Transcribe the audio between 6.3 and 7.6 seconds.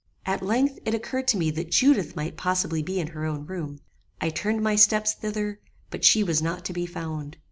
not to be found.